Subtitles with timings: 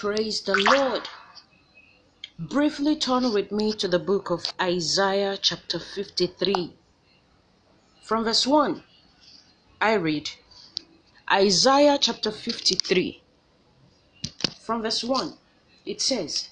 [0.00, 1.02] Praise the Lord.
[2.38, 6.72] Briefly turn with me to the book of Isaiah, chapter 53.
[8.00, 8.82] From verse 1,
[9.78, 10.30] I read
[11.30, 13.22] Isaiah chapter 53.
[14.62, 15.34] From verse 1,
[15.84, 16.48] it says,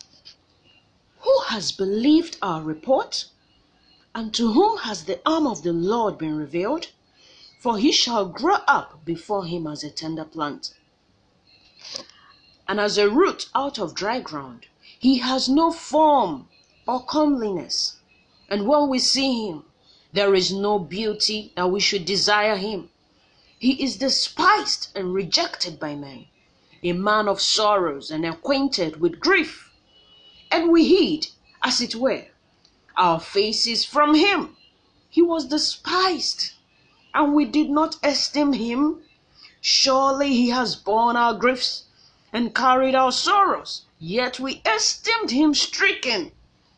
[1.20, 3.30] Who has believed our report?
[4.14, 6.88] And to whom has the arm of the Lord been revealed?
[7.58, 10.74] For he shall grow up before him as a tender plant,
[12.68, 14.66] and as a root out of dry ground.
[14.98, 16.48] He has no form
[16.86, 17.96] or comeliness,
[18.50, 19.64] and when we see him,
[20.12, 22.90] there is no beauty that we should desire him.
[23.58, 26.26] He is despised and rejected by men,
[26.82, 29.72] a man of sorrows and acquainted with grief.
[30.50, 31.28] And we hid,
[31.62, 32.26] as it were,
[32.98, 34.56] our faces from him.
[35.08, 36.52] He was despised,
[37.14, 39.02] and we did not esteem him.
[39.60, 41.84] Surely he has borne our griefs
[42.38, 43.82] and carried our sorrows.
[43.98, 46.30] Yet we esteemed him stricken,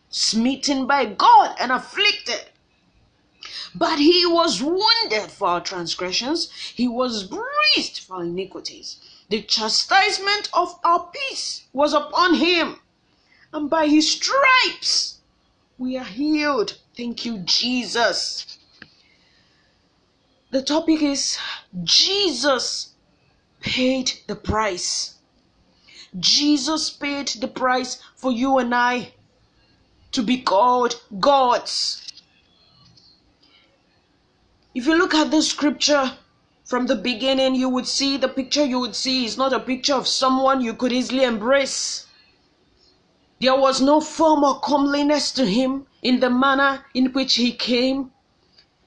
[0.08, 2.46] smitten by God, and afflicted.
[3.74, 8.96] But he was wounded for our transgressions, he was bruised for iniquities.
[9.28, 12.80] The chastisement of our peace was upon him,
[13.52, 15.18] and by his stripes
[15.76, 16.78] we are healed.
[16.96, 18.56] Thank you, Jesus.
[20.52, 21.36] The topic is
[21.84, 22.94] Jesus
[23.60, 25.16] paid the price.
[26.18, 29.14] Jesus paid the price for you and I
[30.10, 32.02] to be called gods.
[34.74, 36.18] If you look at the scripture
[36.64, 39.94] from the beginning, you would see the picture you would see is not a picture
[39.94, 42.06] of someone you could easily embrace.
[43.40, 48.10] There was no form or comeliness to him in the manner in which he came.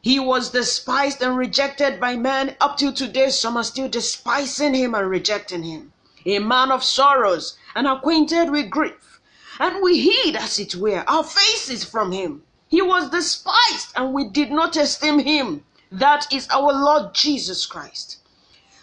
[0.01, 2.57] He was despised and rejected by men.
[2.59, 5.92] Up till today, some are still despising him and rejecting him.
[6.25, 9.19] A man of sorrows and acquainted with grief.
[9.59, 12.43] And we hid, as it were, our faces from him.
[12.67, 15.63] He was despised and we did not esteem him.
[15.91, 18.17] That is our Lord Jesus Christ.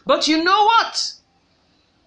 [0.07, 1.15] But you know what?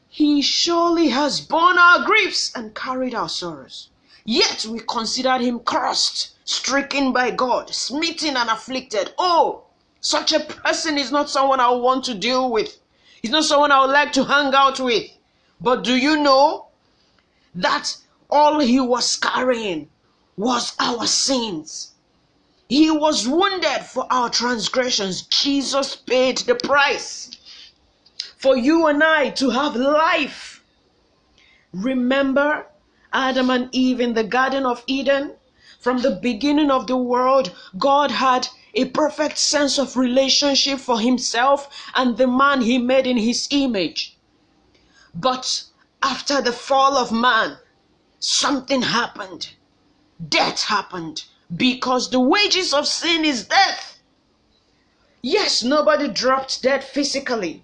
[0.08, 3.90] He surely has borne our griefs and carried our sorrows.
[4.24, 9.14] Yet we considered him cursed, stricken by God, smitten and afflicted.
[9.18, 9.64] Oh,
[10.00, 12.78] such a person is not someone I want to deal with.
[13.22, 15.10] He's not someone I would like to hang out with.
[15.64, 16.68] But do you know
[17.56, 17.96] that
[18.30, 19.90] all he was carrying
[20.36, 21.94] was our sins?
[22.68, 25.22] He was wounded for our transgressions.
[25.22, 27.32] Jesus paid the price
[28.36, 30.62] for you and I to have life.
[31.72, 32.68] Remember
[33.14, 35.32] Adam and Eve in the Garden of Eden?
[35.80, 41.70] From the beginning of the world, God had a perfect sense of relationship for himself
[41.96, 44.13] and the man he made in his image.
[45.14, 45.64] But
[46.02, 47.58] after the fall of man,
[48.20, 49.50] something happened.
[50.28, 51.26] Death happened
[51.56, 54.00] because the wages of sin is death.
[55.22, 57.64] Yes, nobody dropped dead physically,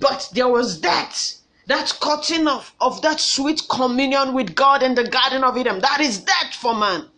[0.00, 1.34] but there was death.
[1.66, 6.00] That cutting off of that sweet communion with God in the Garden of Eden, that
[6.00, 7.08] is death for man.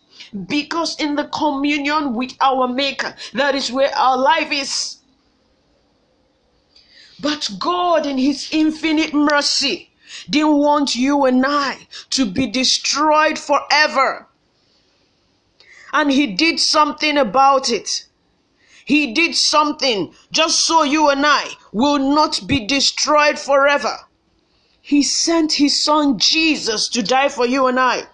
[0.46, 4.97] Because in the communion with our Maker, that is where our life is.
[7.20, 9.90] But God, in His infinite mercy,
[10.30, 14.28] didn't want you and I to be destroyed forever.
[15.92, 18.06] And He did something about it.
[18.84, 23.98] He did something just so you and I will not be destroyed forever.
[24.80, 28.06] He sent His Son Jesus to die for you and I.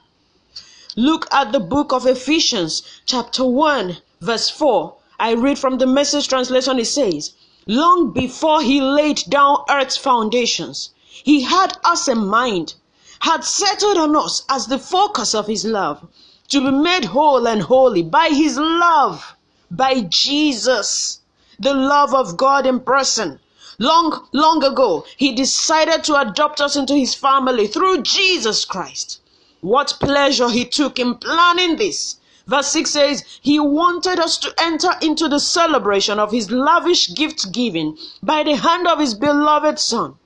[0.96, 4.96] Look at the book of Ephesians, chapter 1, verse 4.
[5.20, 7.34] I read from the message translation, it says,
[7.66, 12.74] Long before he laid down earth's foundations, he had us in mind,
[13.20, 16.06] had settled on us as the focus of his love,
[16.48, 19.34] to be made whole and holy by his love,
[19.70, 21.20] by Jesus,
[21.58, 23.40] the love of God in person.
[23.78, 29.20] Long, long ago, he decided to adopt us into his family through Jesus Christ.
[29.62, 32.16] What pleasure he took in planning this.
[32.46, 37.52] Verse 6 says, He wanted us to enter into the celebration of His lavish gift
[37.52, 40.16] giving by the hand of His beloved Son.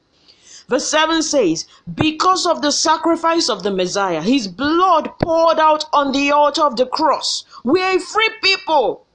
[0.69, 6.13] Verse 7 says, Because of the sacrifice of the Messiah, His blood poured out on
[6.13, 9.07] the altar of the cross, we are a free people,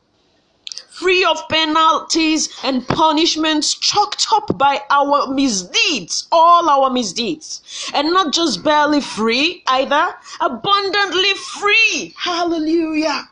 [0.93, 7.61] free of penalties and punishments chalked up by our misdeeds, all our misdeeds.
[7.95, 12.13] And not just barely free either, abundantly free.
[12.17, 13.27] Hallelujah.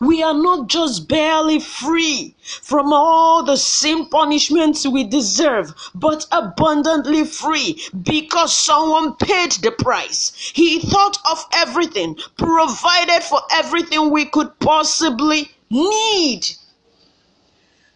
[0.00, 7.24] We are not just barely free from all the sin punishments we deserve, but abundantly
[7.24, 10.32] free because someone paid the price.
[10.54, 16.46] He thought of everything, provided for everything we could possibly need.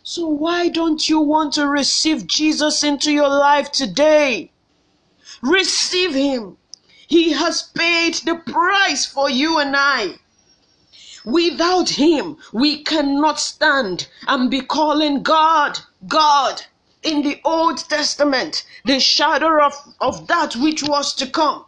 [0.09, 4.53] So, why don't you want to receive Jesus into your life today?
[5.43, 6.59] Receive Him.
[7.09, 10.21] He has paid the price for you and I.
[11.25, 16.63] Without Him, we cannot stand and be calling God, God.
[17.03, 21.65] In the Old Testament, the shadow of, of that which was to come.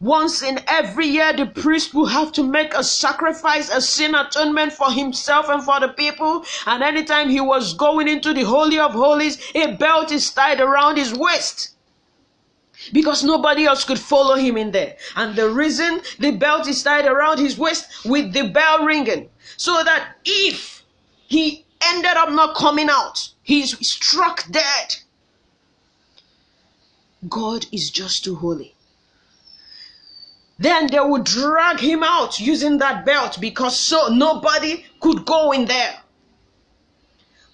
[0.00, 4.72] Once in every year, the priest will have to make a sacrifice, a sin atonement
[4.72, 6.44] for himself and for the people.
[6.66, 10.98] And anytime he was going into the Holy of Holies, a belt is tied around
[10.98, 11.70] his waist
[12.92, 14.96] because nobody else could follow him in there.
[15.16, 19.82] And the reason the belt is tied around his waist with the bell ringing, so
[19.82, 20.84] that if
[21.26, 24.96] he ended up not coming out, he's struck dead.
[27.28, 28.75] God is just too holy.
[30.58, 35.66] Then they would drag him out using that belt because so nobody could go in
[35.66, 36.00] there.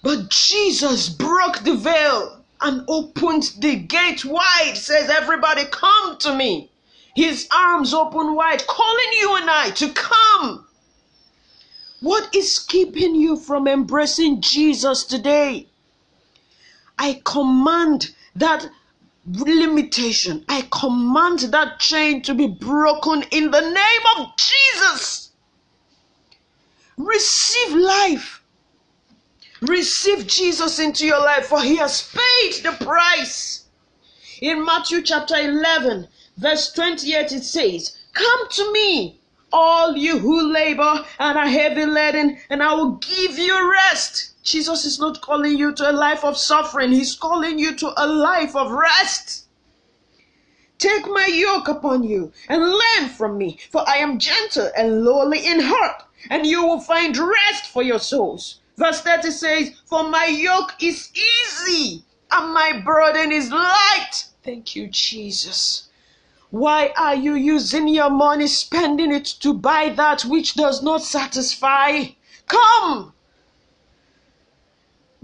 [0.01, 6.71] But Jesus broke the veil and opened the gate wide, says, Everybody come to me.
[7.15, 10.65] His arms open wide, calling you and I to come.
[11.99, 15.67] What is keeping you from embracing Jesus today?
[16.97, 18.69] I command that
[19.25, 20.43] limitation.
[20.49, 25.31] I command that chain to be broken in the name of Jesus.
[26.97, 28.43] Receive life.
[29.61, 33.63] Receive Jesus into your life, for he has paid the price.
[34.41, 39.21] In Matthew chapter 11, verse 28, it says, Come to me,
[39.53, 44.32] all you who labor and are heavy laden, and I will give you rest.
[44.53, 48.05] Jesus is not calling you to a life of suffering, He's calling you to a
[48.05, 49.47] life of rest.
[50.77, 55.43] Take my yoke upon you and learn from me, for I am gentle and lowly
[55.43, 58.59] in heart, and you will find rest for your souls.
[58.77, 64.27] Verse 30 says, For my yoke is easy and my burden is light.
[64.43, 65.89] Thank you, Jesus.
[66.51, 72.09] Why are you using your money, spending it to buy that which does not satisfy?
[72.45, 73.12] Come!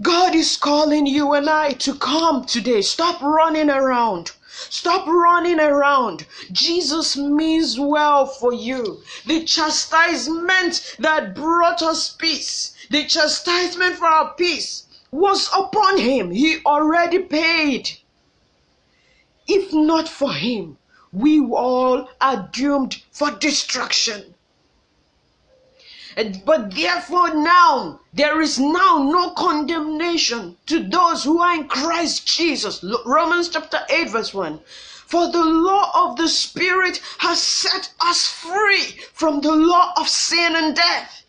[0.02, 2.80] God is calling you and I to come today.
[2.80, 4.32] Stop running around.
[4.70, 6.24] Stop running around.
[6.50, 9.02] Jesus means well for you.
[9.26, 16.30] The chastisement that brought us peace, the chastisement for our peace was upon him.
[16.30, 17.98] He already paid.
[19.46, 20.78] If not for him,
[21.12, 24.34] we all are doomed for destruction.
[26.44, 32.84] But therefore, now there is now no condemnation to those who are in Christ Jesus.
[33.06, 34.58] Romans chapter 8, verse 1.
[35.06, 40.56] For the law of the Spirit has set us free from the law of sin
[40.56, 41.24] and death.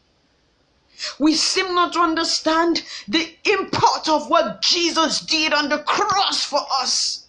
[1.18, 6.66] We seem not to understand the import of what Jesus did on the cross for
[6.80, 7.21] us.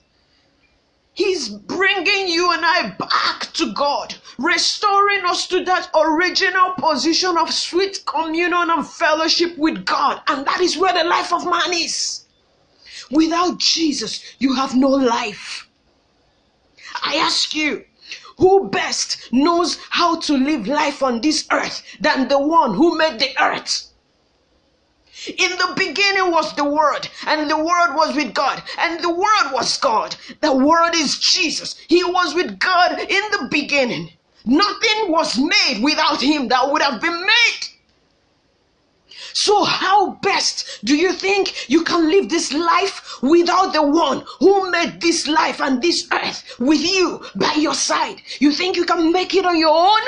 [1.14, 7.52] He's bringing you and I back to God, restoring us to that original position of
[7.52, 10.22] sweet communion and fellowship with God.
[10.28, 12.24] And that is where the life of man is.
[13.10, 15.68] Without Jesus, you have no life.
[17.02, 17.84] I ask you,
[18.38, 23.18] who best knows how to live life on this earth than the one who made
[23.18, 23.91] the earth?
[25.26, 29.52] In the beginning was the Word, and the Word was with God, and the Word
[29.52, 30.16] was God.
[30.40, 31.76] The Word is Jesus.
[31.86, 34.10] He was with God in the beginning.
[34.44, 37.60] Nothing was made without Him that would have been made.
[39.34, 44.70] So, how best do you think you can live this life without the one who
[44.70, 48.20] made this life and this earth with you by your side?
[48.40, 50.02] You think you can make it on your own?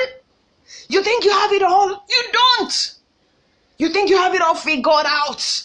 [0.89, 2.05] You think you have it all?
[2.09, 2.95] You don't.
[3.77, 5.63] You think you have it all figured out.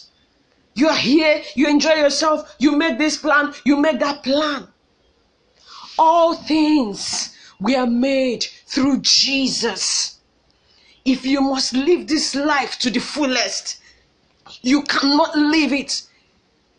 [0.73, 4.67] You are here, you enjoy yourself, you make this plan, you make that plan.
[5.97, 10.17] All things were made through Jesus.
[11.03, 13.81] If you must live this life to the fullest,
[14.61, 16.03] you cannot live it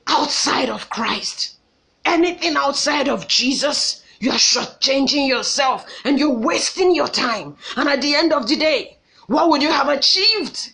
[0.07, 1.57] outside of Christ.
[2.05, 7.57] Anything outside of Jesus, you are shortchanging yourself and you're wasting your time.
[7.77, 10.73] And at the end of the day, what would you have achieved?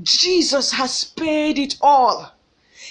[0.00, 2.32] Jesus has paid it all.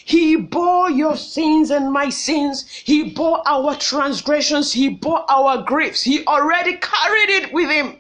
[0.06, 2.68] He bore your sins and my sins.
[2.70, 4.74] He bore our transgressions.
[4.74, 6.02] He bore our griefs.
[6.04, 7.98] He already carried it with him.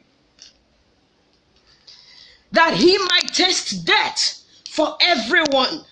[2.51, 5.85] that he might taste death for everyone.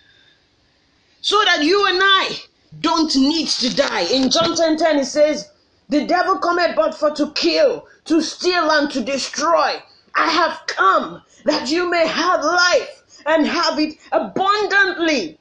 [1.22, 2.38] So that you and I
[2.82, 4.01] don't need to die.
[4.04, 5.50] In John 10 10, it says,
[5.89, 9.82] The devil cometh but for to kill, to steal, and to destroy.
[10.16, 15.38] I have come that you may have life and have it abundantly.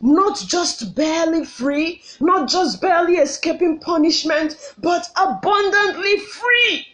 [0.00, 6.86] Not just barely free, not just barely escaping punishment, but abundantly free.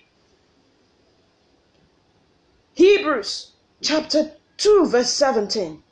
[2.75, 5.83] Hebrews chapter 2, verse 17.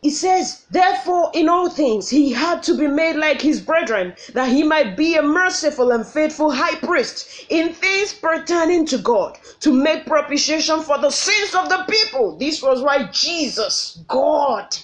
[0.00, 4.48] It says, Therefore, in all things, he had to be made like his brethren, that
[4.48, 9.72] he might be a merciful and faithful high priest in things pertaining to God, to
[9.72, 12.36] make propitiation for the sins of the people.
[12.36, 14.76] This was why Jesus, God,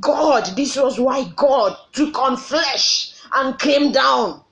[0.00, 4.42] God, this was why God took on flesh and came down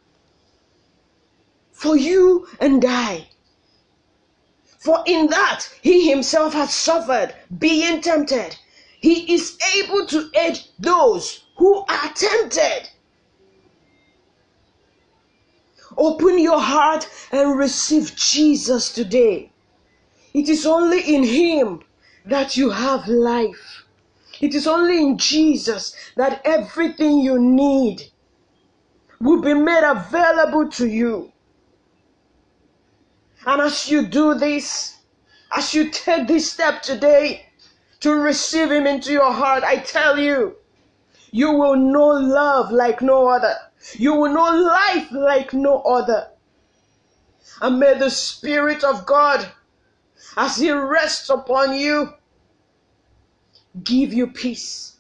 [1.73, 3.27] for you and I.
[4.79, 8.57] For in that he himself has suffered, being tempted
[9.03, 12.89] he is able to aid those who are tempted.
[15.97, 19.51] Open your heart and receive Jesus today.
[20.33, 21.83] It is only in Him
[22.27, 23.85] that you have life.
[24.41, 28.05] It is only in Jesus that everything you need
[29.21, 31.33] will be made available to you.
[33.47, 34.99] And as you do this,
[35.51, 37.52] as you take this step today,
[38.03, 40.57] to receive Him into your heart, I tell you,
[41.31, 43.55] you will know love like no other.
[43.95, 46.29] You will know life like no other.
[47.61, 49.47] And may the Spirit of God,
[50.37, 52.13] as He rests upon you,
[53.83, 54.92] give you peace.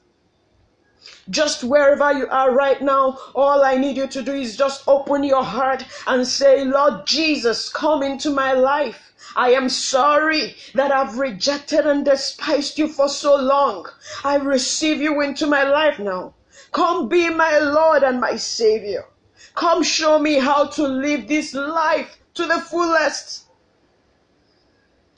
[1.30, 5.22] Just wherever you are right now, all I need you to do is just open
[5.22, 9.12] your heart and say, Lord Jesus, come into my life.
[9.36, 13.88] I am sorry that I've rejected and despised you for so long.
[14.24, 16.34] I receive you into my life now.
[16.72, 19.04] Come be my Lord and my Savior.
[19.54, 23.44] Come show me how to live this life to the fullest.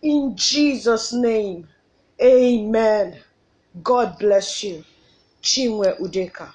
[0.03, 1.69] In Jesus' name,
[2.21, 3.21] amen.
[3.83, 4.85] God bless you.
[5.49, 6.47] Chinwe Udeka.